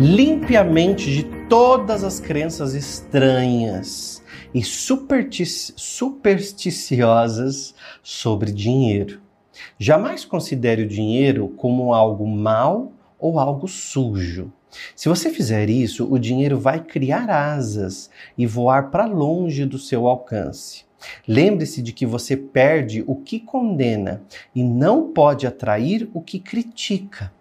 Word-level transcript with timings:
Limpe 0.00 0.56
a 0.56 0.62
mente 0.62 1.10
de 1.10 1.24
todas 1.48 2.04
as 2.04 2.20
crenças 2.20 2.72
estranhas 2.72 4.22
e 4.54 4.62
superstic 4.62 5.74
supersticiosas 5.76 7.74
sobre 8.00 8.52
dinheiro. 8.52 9.20
Jamais 9.76 10.24
considere 10.24 10.82
o 10.82 10.88
dinheiro 10.88 11.48
como 11.56 11.92
algo 11.92 12.28
mal 12.28 12.92
ou 13.18 13.40
algo 13.40 13.66
sujo. 13.66 14.52
Se 14.94 15.08
você 15.08 15.30
fizer 15.30 15.68
isso, 15.68 16.06
o 16.08 16.16
dinheiro 16.16 16.60
vai 16.60 16.78
criar 16.78 17.28
asas 17.28 18.08
e 18.36 18.46
voar 18.46 18.92
para 18.92 19.04
longe 19.04 19.64
do 19.64 19.80
seu 19.80 20.06
alcance. 20.06 20.84
Lembre-se 21.26 21.82
de 21.82 21.92
que 21.92 22.06
você 22.06 22.36
perde 22.36 23.02
o 23.04 23.16
que 23.16 23.40
condena 23.40 24.22
e 24.54 24.62
não 24.62 25.12
pode 25.12 25.44
atrair 25.44 26.08
o 26.14 26.20
que 26.20 26.38
critica. 26.38 27.32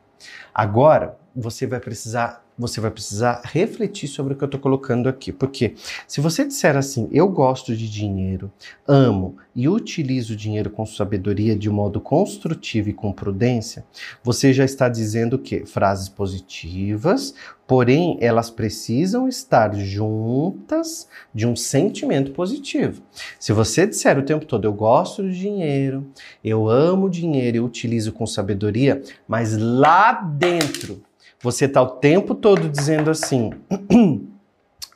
Agora, 0.52 1.20
você 1.36 1.68
vai 1.68 1.80
precisar 1.80 2.47
você 2.58 2.82
vai 2.82 2.90
precisar 2.90 3.42
refletir 3.44 4.08
sobre 4.08 4.34
o 4.34 4.38
que 4.38 4.44
eu 4.44 4.48
estou 4.48 4.60
colocando 4.60 5.08
aqui. 5.08 5.32
Porque 5.32 5.76
se 6.08 6.20
você 6.20 6.46
disser 6.46 6.76
assim, 6.76 7.08
eu 7.12 7.28
gosto 7.28 7.76
de 7.76 7.90
dinheiro, 7.90 8.52
amo 8.88 9.38
e 9.56 9.68
utilizo 9.68 10.34
o 10.34 10.38
dinheiro 10.38 10.70
com 10.70 10.86
sabedoria 10.86 11.56
de 11.56 11.70
modo 11.70 12.02
construtivo 12.02 12.90
e 12.90 12.94
com 12.94 13.12
prudência, 13.12 13.86
você 14.24 14.52
já 14.54 14.66
está 14.66 14.90
dizendo 14.90 15.38
que 15.38 15.66
frases 15.66 16.10
positivas, 16.10 17.34
porém 17.68 18.18
elas 18.22 18.50
precisam 18.50 19.28
estar 19.28 19.76
juntas 19.76 21.08
de 21.34 21.46
um 21.46 21.56
sentimento 21.56 22.32
positivo. 22.32 23.02
Se 23.40 23.52
você 23.52 23.86
disser 23.86 24.18
o 24.18 24.24
tempo 24.24 24.46
todo, 24.46 24.66
eu 24.66 24.74
gosto 24.74 25.22
do 25.22 25.32
dinheiro, 25.32 26.08
eu 26.44 26.70
amo 26.70 27.10
dinheiro 27.10 27.58
e 27.58 27.60
utilizo 27.60 28.14
com 28.14 28.26
sabedoria, 28.26 29.02
mas 29.28 29.58
lá 29.58 30.14
dentro 30.14 31.04
você 31.42 31.66
está 31.66 31.82
o 31.82 31.88
tempo 31.88 32.34
todo 32.34 32.68
dizendo 32.70 33.10
assim: 33.10 33.52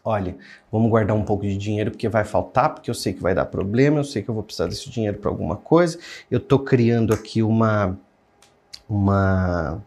olha, 0.03 0.35
vamos 0.71 0.89
guardar 0.89 1.15
um 1.15 1.23
pouco 1.23 1.43
de 1.43 1.55
dinheiro 1.57 1.91
porque 1.91 2.09
vai 2.09 2.23
faltar, 2.23 2.73
porque 2.73 2.89
eu 2.89 2.95
sei 2.95 3.13
que 3.13 3.21
vai 3.21 3.35
dar 3.35 3.45
problema, 3.45 3.99
eu 3.99 4.03
sei 4.03 4.21
que 4.23 4.29
eu 4.29 4.33
vou 4.33 4.43
precisar 4.43 4.67
desse 4.67 4.89
dinheiro 4.89 5.17
para 5.17 5.29
alguma 5.29 5.55
coisa. 5.55 5.99
Eu 6.29 6.39
estou 6.39 6.59
criando 6.59 7.13
aqui 7.13 7.43
uma, 7.43 7.97
uma, 8.89 9.83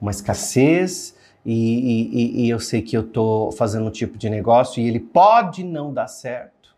uma 0.00 0.10
escassez. 0.10 1.14
E, 1.48 1.52
e, 1.54 2.44
e 2.44 2.50
eu 2.50 2.58
sei 2.58 2.82
que 2.82 2.96
eu 2.96 3.02
estou 3.02 3.52
fazendo 3.52 3.86
um 3.86 3.90
tipo 3.90 4.18
de 4.18 4.28
negócio 4.28 4.82
e 4.82 4.88
ele 4.88 4.98
pode 4.98 5.62
não 5.62 5.94
dar 5.94 6.08
certo. 6.08 6.74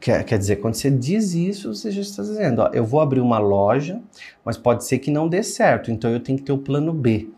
Quer, 0.00 0.24
quer 0.24 0.38
dizer, 0.38 0.56
quando 0.56 0.74
você 0.74 0.90
diz 0.90 1.34
isso, 1.34 1.72
você 1.72 1.90
já 1.92 2.00
está 2.00 2.22
dizendo: 2.22 2.62
ó, 2.62 2.70
eu 2.72 2.84
vou 2.84 3.00
abrir 3.00 3.20
uma 3.20 3.38
loja, 3.38 4.00
mas 4.44 4.56
pode 4.56 4.84
ser 4.84 4.98
que 4.98 5.10
não 5.10 5.28
dê 5.28 5.42
certo, 5.44 5.90
então 5.90 6.10
eu 6.10 6.18
tenho 6.18 6.36
que 6.36 6.44
ter 6.44 6.52
o 6.52 6.58
plano 6.58 6.92
B. 6.92 7.28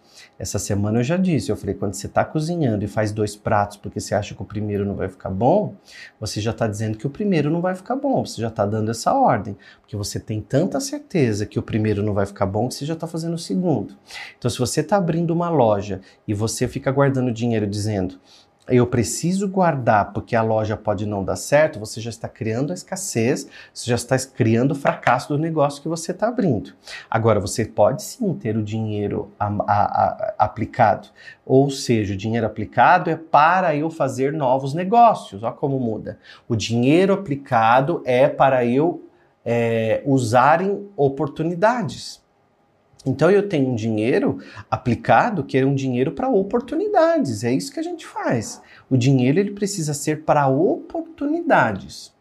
Essa 0.42 0.58
semana 0.58 0.98
eu 0.98 1.04
já 1.04 1.16
disse, 1.16 1.52
eu 1.52 1.56
falei, 1.56 1.72
quando 1.72 1.94
você 1.94 2.08
está 2.08 2.24
cozinhando 2.24 2.84
e 2.84 2.88
faz 2.88 3.12
dois 3.12 3.36
pratos 3.36 3.76
porque 3.76 4.00
você 4.00 4.12
acha 4.12 4.34
que 4.34 4.42
o 4.42 4.44
primeiro 4.44 4.84
não 4.84 4.96
vai 4.96 5.08
ficar 5.08 5.30
bom, 5.30 5.76
você 6.18 6.40
já 6.40 6.50
está 6.50 6.66
dizendo 6.66 6.98
que 6.98 7.06
o 7.06 7.10
primeiro 7.10 7.48
não 7.48 7.60
vai 7.60 7.76
ficar 7.76 7.94
bom, 7.94 8.26
você 8.26 8.42
já 8.42 8.48
está 8.48 8.66
dando 8.66 8.90
essa 8.90 9.14
ordem, 9.14 9.56
porque 9.80 9.96
você 9.96 10.18
tem 10.18 10.40
tanta 10.40 10.80
certeza 10.80 11.46
que 11.46 11.60
o 11.60 11.62
primeiro 11.62 12.02
não 12.02 12.12
vai 12.12 12.26
ficar 12.26 12.44
bom 12.44 12.66
que 12.66 12.74
você 12.74 12.84
já 12.84 12.94
está 12.94 13.06
fazendo 13.06 13.34
o 13.34 13.38
segundo. 13.38 13.96
Então, 14.36 14.50
se 14.50 14.58
você 14.58 14.80
está 14.80 14.96
abrindo 14.96 15.30
uma 15.30 15.48
loja 15.48 16.00
e 16.26 16.34
você 16.34 16.66
fica 16.66 16.90
guardando 16.90 17.30
dinheiro 17.30 17.64
dizendo, 17.64 18.18
eu 18.68 18.86
preciso 18.86 19.48
guardar 19.48 20.12
porque 20.12 20.36
a 20.36 20.42
loja 20.42 20.76
pode 20.76 21.04
não 21.04 21.24
dar 21.24 21.34
certo, 21.34 21.80
você 21.80 22.00
já 22.00 22.10
está 22.10 22.28
criando 22.28 22.70
a 22.70 22.74
escassez, 22.74 23.48
você 23.74 23.90
já 23.90 23.96
está 23.96 24.16
criando 24.18 24.70
o 24.70 24.74
fracasso 24.76 25.28
do 25.28 25.38
negócio 25.38 25.82
que 25.82 25.88
você 25.88 26.12
está 26.12 26.28
abrindo. 26.28 26.72
Agora, 27.10 27.40
você 27.40 27.64
pode 27.64 28.02
sim 28.04 28.32
ter 28.34 28.56
o 28.56 28.62
dinheiro 28.62 29.32
a, 29.38 29.46
a, 29.46 29.82
a, 29.82 30.34
aplicado, 30.38 31.08
ou 31.44 31.70
seja, 31.70 32.14
o 32.14 32.16
dinheiro 32.16 32.46
aplicado 32.46 33.10
é 33.10 33.16
para 33.16 33.74
eu 33.74 33.90
fazer 33.90 34.32
novos 34.32 34.74
negócios. 34.74 35.42
Olha 35.42 35.52
como 35.52 35.80
muda. 35.80 36.18
O 36.48 36.54
dinheiro 36.54 37.12
aplicado 37.12 38.00
é 38.04 38.28
para 38.28 38.64
eu 38.64 39.04
é, 39.44 40.02
usar 40.06 40.60
em 40.62 40.88
oportunidades. 40.96 42.21
Então 43.04 43.30
eu 43.30 43.48
tenho 43.48 43.70
um 43.70 43.74
dinheiro 43.74 44.38
aplicado 44.70 45.42
que 45.42 45.58
é 45.58 45.66
um 45.66 45.74
dinheiro 45.74 46.12
para 46.12 46.28
oportunidades. 46.28 47.42
É 47.42 47.52
isso 47.52 47.72
que 47.72 47.80
a 47.80 47.82
gente 47.82 48.06
faz. 48.06 48.62
O 48.88 48.96
dinheiro 48.96 49.40
ele 49.40 49.50
precisa 49.50 49.92
ser 49.92 50.22
para 50.22 50.46
oportunidades. 50.46 52.12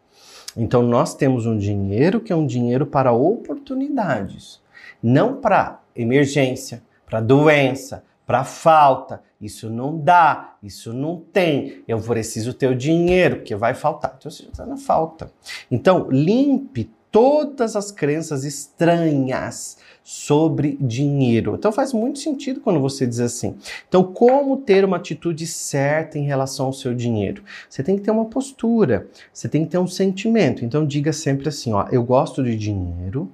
Então 0.58 0.82
nós 0.82 1.16
temos 1.16 1.46
um 1.46 1.58
dinheiro 1.58 2.20
que 2.20 2.34
é 2.34 2.36
um 2.36 2.46
dinheiro 2.46 2.86
para 2.86 3.12
oportunidades, 3.14 4.60
não 5.02 5.36
para 5.36 5.82
emergência, 5.96 6.84
para 7.06 7.22
doença, 7.22 8.04
para 8.26 8.44
falta. 8.44 9.22
Isso 9.40 9.70
não 9.70 9.98
dá, 9.98 10.56
isso 10.62 10.94
não 10.94 11.18
tem. 11.34 11.84
Eu 11.88 12.00
preciso 12.00 12.54
ter 12.54 12.68
o 12.68 12.76
dinheiro, 12.76 13.38
porque 13.38 13.56
vai 13.56 13.74
faltar. 13.74 14.16
Então 14.18 14.30
você 14.30 14.44
já 14.44 14.50
está 14.50 14.66
na 14.66 14.78
falta. 14.78 15.32
Então 15.70 16.08
limpe 16.10 16.90
todas 17.12 17.76
as 17.76 17.92
crenças 17.92 18.46
estranhas 18.46 19.78
sobre 20.04 20.78
dinheiro. 20.80 21.56
Então 21.56 21.72
faz 21.72 21.94
muito 21.94 22.20
sentido 22.20 22.62
quando 22.62 22.80
você 22.80 23.06
diz 23.06 23.20
assim. 23.20 23.56
Então, 23.88 24.04
como 24.04 24.58
ter 24.58 24.84
uma 24.84 24.98
atitude 24.98 25.46
certa 25.46 26.18
em 26.18 26.24
relação 26.24 26.68
ao 26.68 26.74
seu 26.74 26.96
dinheiro? 26.96 27.44
Você 27.70 27.84
tem 27.84 27.98
que 27.98 28.02
ter 28.02 28.12
uma 28.12 28.26
postura, 28.26 29.08
você 29.32 29.48
tem 29.48 29.66
que 29.66 29.72
ter 29.72 29.78
um 29.78 29.88
sentimento. 29.88 30.66
Então 30.66 30.86
diga 30.86 31.14
sempre 31.14 31.50
assim, 31.50 31.74
ó, 31.74 31.88
eu 31.92 32.04
gosto 32.04 32.44
de 32.44 32.56
dinheiro, 32.56 33.32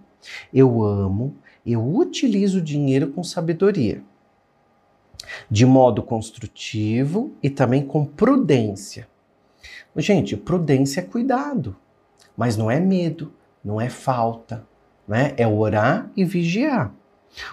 eu 0.53 0.83
amo, 0.83 1.35
eu 1.66 1.81
utilizo 1.95 2.57
o 2.59 2.63
dinheiro 2.63 3.07
com 3.11 3.23
sabedoria. 3.23 4.01
De 5.49 5.66
modo 5.66 6.01
construtivo 6.01 7.31
e 7.43 7.49
também 7.49 7.85
com 7.85 8.05
prudência. 8.05 9.07
Gente, 9.95 10.37
prudência 10.37 11.01
é 11.01 11.03
cuidado, 11.03 11.75
mas 12.35 12.55
não 12.55 12.69
é 12.69 12.79
medo, 12.79 13.33
não 13.63 13.79
é 13.79 13.90
falta, 13.90 14.66
né? 15.07 15.34
É 15.38 15.47
orar 15.47 16.09
e 16.16 16.23
vigiar. 16.23 16.94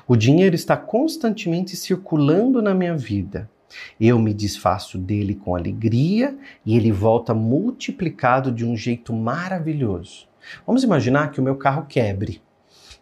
O 0.06 0.16
dinheiro 0.16 0.54
está 0.54 0.76
constantemente 0.76 1.76
circulando 1.76 2.62
na 2.62 2.74
minha 2.74 2.96
vida. 2.96 3.50
Eu 4.00 4.18
me 4.18 4.32
desfaço 4.32 4.96
dele 4.96 5.34
com 5.34 5.56
alegria 5.56 6.36
e 6.64 6.76
ele 6.76 6.92
volta 6.92 7.34
multiplicado 7.34 8.52
de 8.52 8.64
um 8.64 8.76
jeito 8.76 9.12
maravilhoso. 9.12 10.28
Vamos 10.66 10.84
imaginar 10.84 11.30
que 11.30 11.40
o 11.40 11.42
meu 11.42 11.56
carro 11.56 11.86
quebre. 11.88 12.40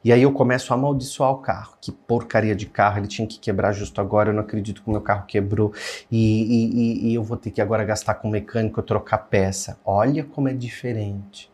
E 0.04 0.12
aí 0.12 0.22
eu 0.22 0.32
começo 0.32 0.72
a 0.72 0.76
amaldiçoar 0.76 1.30
o 1.30 1.38
carro. 1.38 1.76
Que 1.80 1.92
porcaria 1.92 2.56
de 2.56 2.66
carro, 2.66 2.98
ele 2.98 3.06
tinha 3.06 3.26
que 3.26 3.38
quebrar 3.38 3.72
justo 3.72 4.00
agora, 4.00 4.30
eu 4.30 4.34
não 4.34 4.40
acredito 4.40 4.82
que 4.82 4.88
o 4.88 4.92
meu 4.92 5.00
carro 5.00 5.26
quebrou. 5.26 5.72
E, 6.10 6.18
e, 6.18 7.10
e 7.10 7.14
eu 7.14 7.22
vou 7.22 7.36
ter 7.36 7.50
que 7.50 7.60
agora 7.60 7.84
gastar 7.84 8.14
com 8.14 8.28
o 8.28 8.30
mecânico, 8.30 8.82
trocar 8.82 9.18
peça. 9.18 9.78
Olha 9.84 10.24
como 10.24 10.48
é 10.48 10.54
diferente. 10.54 11.51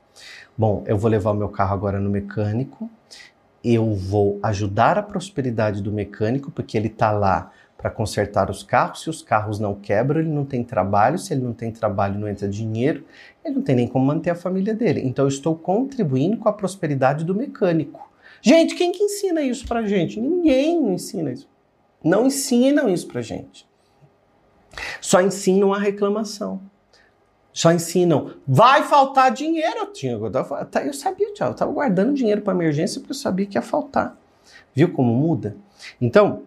Bom, 0.56 0.82
eu 0.86 0.98
vou 0.98 1.10
levar 1.10 1.30
o 1.30 1.34
meu 1.34 1.48
carro 1.48 1.74
agora 1.74 2.00
no 2.00 2.10
mecânico, 2.10 2.90
eu 3.62 3.94
vou 3.94 4.38
ajudar 4.42 4.98
a 4.98 5.02
prosperidade 5.02 5.82
do 5.82 5.92
mecânico, 5.92 6.50
porque 6.50 6.76
ele 6.76 6.88
está 6.88 7.10
lá 7.10 7.50
para 7.76 7.90
consertar 7.90 8.50
os 8.50 8.62
carros. 8.64 9.02
Se 9.02 9.10
os 9.10 9.22
carros 9.22 9.60
não 9.60 9.74
quebram, 9.74 10.20
ele 10.20 10.28
não 10.28 10.44
tem 10.44 10.64
trabalho. 10.64 11.16
Se 11.16 11.32
ele 11.32 11.42
não 11.42 11.52
tem 11.52 11.70
trabalho, 11.70 12.18
não 12.18 12.28
entra 12.28 12.48
dinheiro. 12.48 13.04
Ele 13.44 13.54
não 13.54 13.62
tem 13.62 13.76
nem 13.76 13.86
como 13.86 14.04
manter 14.04 14.30
a 14.30 14.34
família 14.34 14.74
dele. 14.74 15.02
Então, 15.04 15.24
eu 15.24 15.28
estou 15.28 15.54
contribuindo 15.54 16.36
com 16.36 16.48
a 16.48 16.52
prosperidade 16.52 17.24
do 17.24 17.34
mecânico. 17.34 18.10
Gente, 18.42 18.74
quem 18.74 18.90
que 18.90 19.02
ensina 19.02 19.42
isso 19.42 19.66
para 19.66 19.86
gente? 19.86 20.20
Ninguém 20.20 20.92
ensina 20.92 21.32
isso. 21.32 21.48
Não 22.02 22.26
ensinam 22.26 22.88
isso 22.88 23.06
para 23.06 23.22
gente. 23.22 23.66
Só 25.00 25.20
ensinam 25.20 25.72
a 25.72 25.78
reclamação 25.78 26.60
só 27.58 27.72
ensinam, 27.72 28.34
vai 28.46 28.84
faltar 28.84 29.32
dinheiro. 29.32 29.78
Eu, 29.78 29.92
tinha, 29.92 30.12
eu 30.12 30.92
sabia, 30.92 31.26
eu 31.26 31.32
estava 31.32 31.72
guardando 31.72 32.14
dinheiro 32.14 32.40
para 32.40 32.54
emergência 32.54 33.00
porque 33.00 33.10
eu 33.10 33.16
sabia 33.16 33.46
que 33.46 33.58
ia 33.58 33.62
faltar. 33.62 34.16
Viu 34.72 34.92
como 34.92 35.12
muda? 35.12 35.56
Então, 36.00 36.44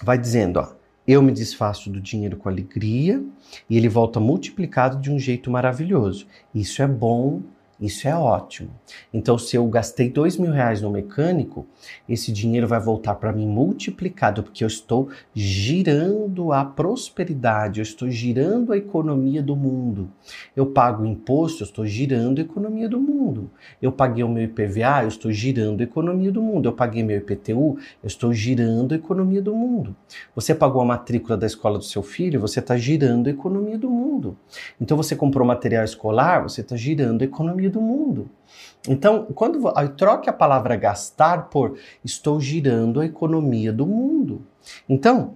vai 0.00 0.16
dizendo, 0.16 0.60
ó, 0.60 0.68
eu 1.04 1.20
me 1.20 1.32
desfaço 1.32 1.90
do 1.90 2.00
dinheiro 2.00 2.36
com 2.36 2.48
alegria 2.48 3.20
e 3.68 3.76
ele 3.76 3.88
volta 3.88 4.20
multiplicado 4.20 5.00
de 5.00 5.10
um 5.10 5.18
jeito 5.18 5.50
maravilhoso. 5.50 6.28
Isso 6.54 6.80
é 6.80 6.86
bom 6.86 7.42
isso 7.78 8.08
é 8.08 8.16
ótimo. 8.16 8.70
Então, 9.12 9.36
se 9.36 9.54
eu 9.54 9.66
gastei 9.66 10.08
dois 10.08 10.38
mil 10.38 10.50
reais 10.50 10.80
no 10.80 10.90
mecânico, 10.90 11.66
esse 12.08 12.32
dinheiro 12.32 12.66
vai 12.66 12.80
voltar 12.80 13.14
para 13.16 13.32
mim 13.32 13.46
multiplicado, 13.46 14.42
porque 14.42 14.64
eu 14.64 14.68
estou 14.68 15.10
girando 15.34 16.52
a 16.52 16.64
prosperidade, 16.64 17.80
eu 17.80 17.82
estou 17.82 18.08
girando 18.08 18.72
a 18.72 18.78
economia 18.78 19.42
do 19.42 19.54
mundo. 19.54 20.10
Eu 20.54 20.66
pago 20.66 21.04
imposto, 21.04 21.62
eu 21.62 21.66
estou 21.66 21.84
girando 21.84 22.38
a 22.38 22.42
economia 22.42 22.88
do 22.88 22.98
mundo. 22.98 23.50
Eu 23.80 23.92
paguei 23.92 24.24
o 24.24 24.28
meu 24.28 24.44
IPVA, 24.44 25.02
eu 25.02 25.08
estou 25.08 25.30
girando 25.30 25.82
a 25.82 25.84
economia 25.84 26.32
do 26.32 26.40
mundo. 26.40 26.66
Eu 26.66 26.72
paguei 26.72 27.02
meu 27.02 27.18
IPTU, 27.18 27.78
eu 28.02 28.06
estou 28.06 28.32
girando 28.32 28.92
a 28.92 28.96
economia 28.96 29.42
do 29.42 29.54
mundo. 29.54 29.94
Você 30.34 30.54
pagou 30.54 30.80
a 30.80 30.84
matrícula 30.84 31.36
da 31.36 31.46
escola 31.46 31.76
do 31.76 31.84
seu 31.84 32.02
filho, 32.02 32.40
você 32.40 32.60
está 32.60 32.76
girando 32.76 33.26
a 33.26 33.30
economia 33.30 33.76
do 33.76 33.90
mundo. 33.90 34.36
Então, 34.80 34.96
você 34.96 35.14
comprou 35.14 35.46
material 35.46 35.84
escolar, 35.84 36.42
você 36.42 36.62
está 36.62 36.74
girando 36.74 37.20
a 37.20 37.24
economia 37.24 37.65
economia 37.66 37.70
do 37.70 37.80
mundo. 37.80 38.30
Então, 38.88 39.26
quando 39.34 39.72
troque 39.96 40.30
a 40.30 40.32
palavra 40.32 40.76
gastar 40.76 41.48
por 41.48 41.78
estou 42.04 42.40
girando 42.40 43.00
a 43.00 43.06
economia 43.06 43.72
do 43.72 43.86
mundo. 43.86 44.42
Então, 44.88 45.34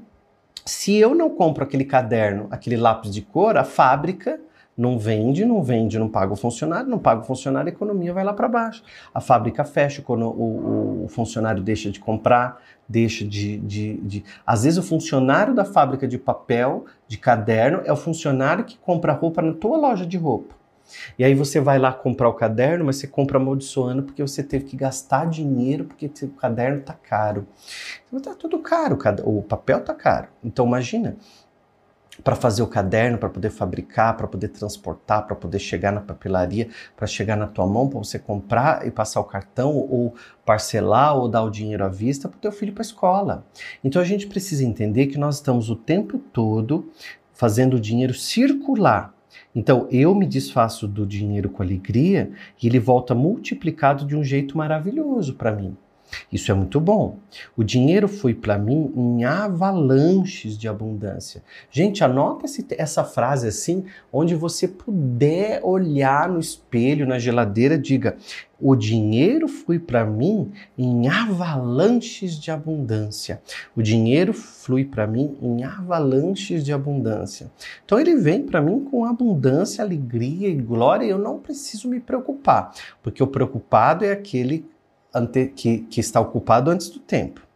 Se 0.67 0.94
eu 0.94 1.15
não 1.15 1.31
compro 1.31 1.65
aquele 1.65 1.85
caderno, 1.85 2.47
aquele 2.50 2.77
lápis 2.77 3.12
de 3.12 3.23
cor, 3.23 3.56
a 3.56 3.65
fábrica 3.65 4.38
não 4.77 4.99
vende, 4.99 5.44
não 5.44 5.62
vende, 5.62 5.99
não 5.99 6.09
paga 6.09 6.32
o 6.32 6.37
funcionário, 6.37 6.88
não 6.88 6.99
paga 6.99 7.23
o 7.23 7.25
funcionário, 7.25 7.71
a 7.71 7.75
economia 7.75 8.12
vai 8.15 8.25
lá 8.25 8.33
para 8.33 8.49
baixo. 8.49 8.83
A 9.12 9.21
fábrica 9.21 9.65
fecha, 9.65 10.03
o, 10.06 10.12
o, 10.12 11.05
o, 11.05 11.09
funcionário 11.09 11.62
deixa 11.62 11.91
de 11.91 11.99
comprar, 11.99 12.62
deixa 12.88 13.26
de, 13.26 13.59
de, 13.59 13.94
de. 13.97 14.25
Às 14.47 14.65
vezes 14.65 14.79
o 14.79 14.83
funcionário 14.83 15.55
da 15.55 15.65
fábrica 15.65 16.06
de 16.06 16.19
papel, 16.19 16.85
de 17.09 17.19
caderno, 17.19 17.83
é 17.85 17.93
o 17.93 17.97
funcionário 17.97 18.65
que 18.65 18.79
compra 18.79 19.12
roupa 19.12 19.43
na 19.43 19.53
tua 19.53 19.76
loja 19.76 20.06
de 20.06 20.17
roupa. 20.17 20.55
E 21.19 21.25
aí 21.25 21.35
você 21.35 21.61
vai 21.61 21.79
lá 21.79 21.93
comprar 21.93 22.29
o 22.29 22.35
caderno, 22.35 22.85
mas 22.85 22.97
você 22.97 23.07
compra 23.07 23.39
amaldiçoando 23.39 24.03
porque 24.03 24.23
você 24.23 24.43
teve 24.43 24.65
que 24.65 24.77
gastar 24.77 25.27
dinheiro 25.27 25.85
porque 25.85 26.11
o 26.25 26.29
caderno 26.31 26.81
tá 26.81 26.95
caro. 26.95 27.47
Então 28.07 28.21
tá 28.21 28.35
tudo 28.39 28.59
caro, 28.59 28.99
o 29.25 29.43
papel 29.43 29.81
tá 29.83 29.95
caro. 29.95 30.29
Então 30.43 30.67
imagina, 30.67 31.17
para 32.23 32.37
fazer 32.37 32.63
o 32.63 32.67
caderno, 32.67 33.19
para 33.19 33.29
poder 33.29 33.51
fabricar, 33.51 34.17
para 34.17 34.27
poder 34.27 34.49
transportar, 34.49 35.27
para 35.27 35.35
poder 35.35 35.59
chegar 35.59 35.93
na 35.93 36.01
papelaria, 36.01 36.69
para 36.97 37.07
chegar 37.07 37.37
na 37.37 37.47
tua 37.47 37.67
mão, 37.67 37.89
para 37.89 37.99
você 37.99 38.19
comprar 38.19 38.87
e 38.87 38.91
passar 38.91 39.21
o 39.21 39.25
cartão 39.25 39.75
ou 39.75 40.15
parcelar 40.45 41.17
ou 41.17 41.29
dar 41.29 41.43
o 41.43 41.51
dinheiro 41.51 41.85
à 41.85 41.89
vista 41.89 42.29
para 42.29 42.37
o 42.37 42.41
teu 42.41 42.53
filho 42.53 42.73
para 42.73 42.83
a 42.83 42.87
escola. 42.87 43.45
Então 43.83 44.01
a 44.01 44.05
gente 44.05 44.27
precisa 44.27 44.65
entender 44.65 45.07
que 45.07 45.19
nós 45.19 45.37
estamos 45.37 45.71
o 45.71 45.77
tempo 45.77 46.19
todo 46.19 46.91
fazendo 47.33 47.75
o 47.75 47.81
dinheiro 47.81 48.13
circular. 48.13 49.15
Então 49.55 49.88
eu 49.91 50.14
me 50.14 50.26
desfaço 50.26 50.87
do 50.87 51.05
dinheiro 51.05 51.49
com 51.49 51.62
alegria 51.62 52.31
e 52.62 52.67
ele 52.67 52.79
volta 52.79 53.14
multiplicado 53.14 54.05
de 54.05 54.14
um 54.17 54.23
jeito 54.23 54.56
maravilhoso 54.56 55.35
para 55.35 55.52
mim. 55.52 55.76
Isso 56.33 56.51
é 56.51 56.55
muito 56.55 56.81
bom. 56.81 57.19
O 57.57 57.62
dinheiro 57.62 58.09
foi 58.09 58.35
para 58.35 58.59
mim 58.59 58.93
em 58.97 59.25
avalanches 59.25 60.57
de 60.57 60.69
abundância. 60.69 61.43
Gente, 61.71 62.03
anota 62.03 62.47
esse, 62.47 62.67
essa 62.71 63.05
frase 63.05 63.49
assim, 63.49 63.85
onde 64.12 64.35
você 64.35 64.67
puder 64.67 65.61
olhar 65.62 66.29
no 66.29 66.41
espelho, 66.41 67.07
na 67.07 67.19
geladeira, 67.19 67.79
diga: 67.79 68.17
o 68.61 68.77
dinheiro 68.77 69.49
foi 69.49 69.79
para 69.79 70.05
mim 70.05 70.53
em 70.77 71.09
avalanches 71.09 72.39
de 72.39 72.51
abundância. 72.51 73.41
O 73.75 73.83
dinheiro 73.83 74.35
flui 74.35 74.85
para 74.85 75.07
mim 75.07 75.37
em 75.41 75.65
avalanches 75.65 76.62
de 76.62 76.73
abundância. 76.73 77.51
Então 77.85 77.99
ele 77.99 78.17
vem 78.17 78.43
para 78.43 78.61
mim 78.61 78.85
com 78.85 79.07
abundância, 79.07 79.83
alegria 79.83 80.49
e 80.49 80.55
glória, 80.55 81.07
e 81.07 81.11
eu 81.11 81.19
não 81.19 81.39
preciso 81.39 81.89
me 81.89 82.01
preocupar, 82.01 82.73
porque 83.03 83.23
o 83.23 83.27
preocupado 83.27 84.05
é 84.05 84.12
aquele 84.12 84.67
ante, 85.15 85.47
que, 85.47 85.79
que 85.79 86.01
está 86.01 86.21
ocupado 86.21 86.71
antes 86.71 86.89
do 86.89 86.99
tempo. 86.99 87.47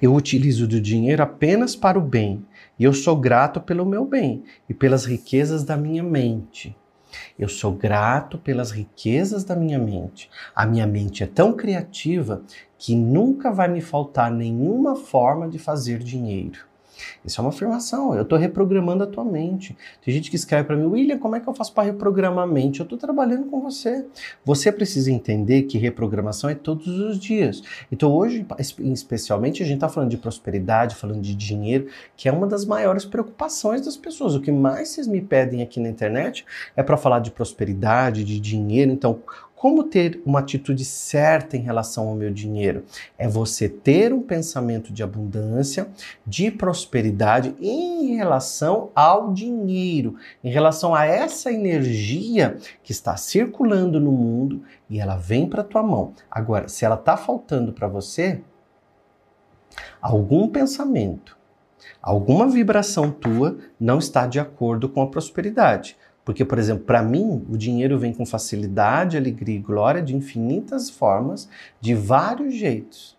Eu 0.00 0.14
utilizo 0.14 0.66
do 0.66 0.80
dinheiro 0.80 1.22
apenas 1.22 1.76
para 1.76 1.98
o 1.98 2.02
bem, 2.02 2.44
e 2.78 2.84
eu 2.84 2.92
sou 2.92 3.16
grato 3.16 3.60
pelo 3.60 3.86
meu 3.86 4.04
bem 4.04 4.42
e 4.68 4.74
pelas 4.74 5.04
riquezas 5.04 5.64
da 5.64 5.76
minha 5.76 6.02
mente. 6.02 6.76
Eu 7.38 7.48
sou 7.48 7.72
grato 7.72 8.38
pelas 8.38 8.70
riquezas 8.70 9.44
da 9.44 9.54
minha 9.54 9.78
mente. 9.78 10.30
A 10.54 10.64
minha 10.64 10.86
mente 10.86 11.22
é 11.22 11.26
tão 11.26 11.52
criativa 11.52 12.42
que 12.78 12.94
nunca 12.94 13.52
vai 13.52 13.68
me 13.68 13.80
faltar 13.80 14.30
nenhuma 14.30 14.96
forma 14.96 15.48
de 15.48 15.58
fazer 15.58 15.98
dinheiro. 15.98 16.71
Isso 17.24 17.40
é 17.40 17.44
uma 17.44 17.50
afirmação. 17.50 18.14
Eu 18.14 18.22
estou 18.22 18.38
reprogramando 18.38 19.04
a 19.04 19.06
tua 19.06 19.24
mente. 19.24 19.76
Tem 20.04 20.12
gente 20.12 20.30
que 20.30 20.36
escreve 20.36 20.64
para 20.64 20.76
mim, 20.76 20.86
William, 20.86 21.18
como 21.18 21.36
é 21.36 21.40
que 21.40 21.48
eu 21.48 21.54
faço 21.54 21.72
para 21.72 21.84
reprogramar 21.84 22.44
a 22.44 22.46
mente? 22.46 22.80
Eu 22.80 22.84
estou 22.84 22.98
trabalhando 22.98 23.46
com 23.46 23.60
você. 23.60 24.06
Você 24.44 24.70
precisa 24.70 25.10
entender 25.10 25.62
que 25.62 25.78
reprogramação 25.78 26.48
é 26.50 26.54
todos 26.54 26.86
os 26.86 27.18
dias. 27.18 27.62
Então, 27.90 28.12
hoje, 28.12 28.46
especialmente, 28.80 29.62
a 29.62 29.66
gente 29.66 29.76
está 29.76 29.88
falando 29.88 30.10
de 30.10 30.16
prosperidade, 30.16 30.94
falando 30.94 31.20
de 31.20 31.34
dinheiro, 31.34 31.88
que 32.16 32.28
é 32.28 32.32
uma 32.32 32.46
das 32.46 32.64
maiores 32.64 33.04
preocupações 33.04 33.82
das 33.82 33.96
pessoas. 33.96 34.34
O 34.34 34.40
que 34.40 34.52
mais 34.52 34.88
vocês 34.88 35.06
me 35.06 35.20
pedem 35.20 35.62
aqui 35.62 35.80
na 35.80 35.88
internet 35.88 36.44
é 36.76 36.82
para 36.82 36.96
falar 36.96 37.20
de 37.20 37.30
prosperidade, 37.30 38.24
de 38.24 38.38
dinheiro. 38.40 38.90
Então, 38.90 39.20
como 39.62 39.84
ter 39.84 40.20
uma 40.26 40.40
atitude 40.40 40.84
certa 40.84 41.56
em 41.56 41.60
relação 41.60 42.08
ao 42.08 42.16
meu 42.16 42.32
dinheiro? 42.32 42.84
É 43.16 43.28
você 43.28 43.68
ter 43.68 44.12
um 44.12 44.20
pensamento 44.20 44.92
de 44.92 45.04
abundância, 45.04 45.86
de 46.26 46.50
prosperidade 46.50 47.54
em 47.60 48.16
relação 48.16 48.90
ao 48.92 49.32
dinheiro, 49.32 50.16
em 50.42 50.50
relação 50.50 50.96
a 50.96 51.04
essa 51.04 51.52
energia 51.52 52.58
que 52.82 52.90
está 52.90 53.16
circulando 53.16 54.00
no 54.00 54.10
mundo 54.10 54.64
e 54.90 54.98
ela 54.98 55.14
vem 55.14 55.48
para 55.48 55.62
tua 55.62 55.80
mão. 55.80 56.12
Agora, 56.28 56.66
se 56.66 56.84
ela 56.84 56.96
está 56.96 57.16
faltando 57.16 57.72
para 57.72 57.86
você, 57.86 58.40
algum 60.00 60.48
pensamento, 60.48 61.38
alguma 62.02 62.48
vibração 62.48 63.12
tua 63.12 63.58
não 63.78 63.98
está 63.98 64.26
de 64.26 64.40
acordo 64.40 64.88
com 64.88 65.00
a 65.02 65.06
prosperidade. 65.06 65.96
Porque, 66.24 66.44
por 66.44 66.58
exemplo, 66.58 66.84
para 66.84 67.02
mim, 67.02 67.44
o 67.50 67.56
dinheiro 67.56 67.98
vem 67.98 68.12
com 68.12 68.24
facilidade, 68.24 69.16
alegria 69.16 69.56
e 69.56 69.60
glória 69.60 70.02
de 70.02 70.14
infinitas 70.14 70.88
formas, 70.88 71.48
de 71.80 71.94
vários 71.94 72.54
jeitos. 72.54 73.16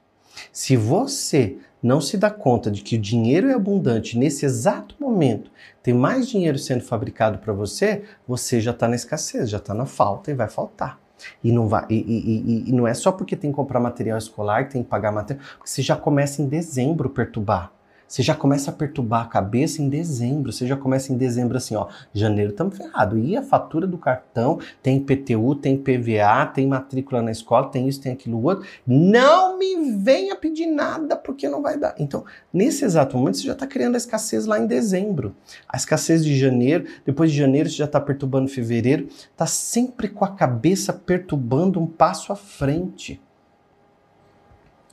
Se 0.52 0.76
você 0.78 1.58
não 1.82 2.00
se 2.00 2.18
dá 2.18 2.32
conta 2.32 2.72
de 2.72 2.82
que 2.82 2.96
o 2.96 3.02
dinheiro 3.02 3.50
é 3.50 3.54
abundante 3.54 4.18
nesse 4.18 4.46
exato 4.46 4.96
momento, 5.00 5.52
tem 5.82 5.94
mais 5.94 6.30
dinheiro 6.30 6.58
sendo 6.58 6.84
fabricado 6.84 7.40
para 7.40 7.52
você, 7.52 8.04
você 8.26 8.62
já 8.62 8.72
está 8.72 8.88
na 8.88 8.96
escassez, 8.96 9.50
já 9.50 9.58
está 9.58 9.74
na 9.74 9.86
falta 9.86 10.32
e 10.32 10.34
vai 10.34 10.48
faltar. 10.48 10.98
E 11.44 11.52
não, 11.52 11.68
vai, 11.68 11.86
e, 11.90 11.96
e, 11.96 12.66
e, 12.68 12.70
e, 12.70 12.74
não 12.74 12.88
é 12.88 12.94
só 12.94 13.12
porque 13.12 13.36
tem 13.36 13.52
que 13.52 13.56
comprar 13.56 13.80
material 13.80 14.18
escolar, 14.18 14.66
que 14.66 14.74
tem 14.74 14.84
que 14.84 14.90
pagar 14.90 15.12
material, 15.12 15.46
porque 15.58 15.70
você 15.70 15.82
já 15.82 15.96
começa 15.96 16.42
em 16.42 16.48
dezembro 16.48 17.10
perturbar. 17.10 17.72
Você 18.14 18.22
já 18.22 18.36
começa 18.36 18.70
a 18.70 18.74
perturbar 18.74 19.24
a 19.24 19.28
cabeça 19.28 19.82
em 19.82 19.90
dezembro. 19.90 20.52
Você 20.52 20.68
já 20.68 20.78
começa 20.78 21.12
em 21.12 21.18
dezembro 21.18 21.58
assim, 21.58 21.76
ó. 21.76 21.88
Janeiro 22.14 22.52
estamos 22.52 22.78
ferrados. 22.78 23.20
E 23.20 23.36
a 23.36 23.42
fatura 23.42 23.88
do 23.88 23.98
cartão, 23.98 24.60
tem 24.84 25.00
PTU, 25.00 25.56
tem 25.56 25.76
PVA, 25.76 26.46
tem 26.46 26.68
matrícula 26.68 27.24
na 27.24 27.32
escola, 27.32 27.70
tem 27.70 27.90
isso, 27.90 28.00
tem 28.00 28.12
aquilo 28.12 28.40
outro. 28.44 28.68
Não 28.86 29.58
me 29.58 29.98
venha 29.98 30.36
pedir 30.36 30.68
nada 30.68 31.16
porque 31.16 31.50
não 31.50 31.64
vai 31.64 31.76
dar. 31.76 31.96
Então, 31.98 32.24
nesse 32.54 32.86
exato 32.86 33.18
momento, 33.18 33.38
você 33.38 33.48
já 33.48 33.54
está 33.54 33.66
criando 33.66 33.96
a 33.96 33.98
escassez 33.98 34.46
lá 34.46 34.60
em 34.60 34.68
dezembro. 34.68 35.36
A 35.68 35.76
escassez 35.76 36.24
de 36.24 36.38
janeiro, 36.38 36.86
depois 37.04 37.32
de 37.32 37.38
janeiro, 37.40 37.68
você 37.68 37.78
já 37.78 37.86
está 37.86 38.00
perturbando 38.00 38.48
fevereiro. 38.48 39.08
Está 39.08 39.48
sempre 39.48 40.08
com 40.08 40.24
a 40.24 40.36
cabeça 40.36 40.94
perturbando 40.94 41.80
um 41.80 41.88
passo 41.88 42.32
à 42.32 42.36
frente. 42.36 43.20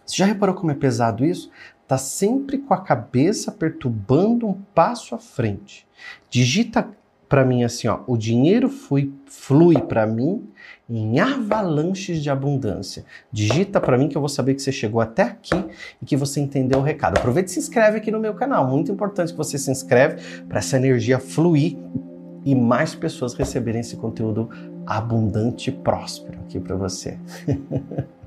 Você 0.06 0.16
já 0.16 0.24
reparou 0.24 0.54
como 0.56 0.72
é 0.72 0.74
pesado 0.74 1.22
isso? 1.22 1.50
Está 1.90 1.98
sempre 1.98 2.58
com 2.58 2.72
a 2.72 2.80
cabeça 2.80 3.50
perturbando 3.50 4.46
um 4.46 4.54
passo 4.72 5.12
à 5.12 5.18
frente. 5.18 5.84
Digita 6.30 6.88
para 7.28 7.44
mim 7.44 7.64
assim, 7.64 7.88
ó, 7.88 8.00
o 8.06 8.16
dinheiro 8.16 8.68
flui, 8.68 9.12
flui 9.26 9.80
para 9.80 10.06
mim 10.06 10.48
em 10.88 11.18
avalanches 11.18 12.22
de 12.22 12.30
abundância. 12.30 13.04
Digita 13.32 13.80
para 13.80 13.98
mim 13.98 14.08
que 14.08 14.16
eu 14.16 14.20
vou 14.20 14.28
saber 14.28 14.54
que 14.54 14.62
você 14.62 14.70
chegou 14.70 15.00
até 15.00 15.22
aqui 15.22 15.54
e 16.00 16.04
que 16.04 16.16
você 16.16 16.40
entendeu 16.40 16.78
o 16.78 16.82
recado. 16.82 17.18
Aproveita 17.18 17.50
e 17.50 17.52
se 17.54 17.58
inscreve 17.58 17.98
aqui 17.98 18.12
no 18.12 18.20
meu 18.20 18.34
canal. 18.34 18.68
Muito 18.68 18.92
importante 18.92 19.32
que 19.32 19.38
você 19.38 19.58
se 19.58 19.70
inscreve 19.70 20.42
para 20.44 20.58
essa 20.58 20.76
energia 20.76 21.18
fluir 21.18 21.76
e 22.44 22.54
mais 22.54 22.94
pessoas 22.94 23.34
receberem 23.34 23.80
esse 23.80 23.96
conteúdo 23.96 24.48
abundante 24.86 25.70
e 25.70 25.72
próspero 25.72 26.38
aqui 26.40 26.60
para 26.60 26.76
você. 26.76 27.18